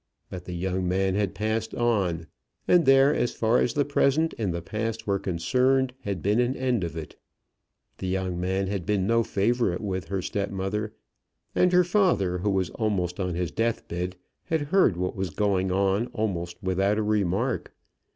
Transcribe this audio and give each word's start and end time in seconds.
But 0.31 0.45
the 0.45 0.55
young 0.55 0.87
man 0.87 1.13
had 1.13 1.35
passed 1.35 1.75
on, 1.75 2.25
and 2.67 2.87
there, 2.87 3.13
as 3.13 3.33
far 3.35 3.59
as 3.59 3.75
the 3.75 3.85
present 3.85 4.33
and 4.39 4.51
the 4.51 4.59
past 4.63 5.05
were 5.05 5.19
concerned, 5.19 5.93
had 5.99 6.23
been 6.23 6.39
an 6.39 6.55
end 6.55 6.83
of 6.83 6.97
it. 6.97 7.17
The 7.99 8.07
young 8.07 8.39
man 8.39 8.65
had 8.65 8.83
been 8.87 9.05
no 9.05 9.21
favourite 9.21 9.79
with 9.79 10.05
her 10.07 10.23
step 10.23 10.49
mother; 10.49 10.95
and 11.53 11.71
her 11.71 11.83
father, 11.83 12.39
who 12.39 12.49
was 12.49 12.71
almost 12.71 13.19
on 13.19 13.35
his 13.35 13.51
death 13.51 13.87
bed, 13.87 14.15
had 14.45 14.61
heard 14.73 14.97
what 14.97 15.15
was 15.15 15.29
going 15.29 15.71
on 15.71 16.07
almost 16.15 16.63
without 16.63 16.97
a 16.97 17.03
remark. 17.03 17.71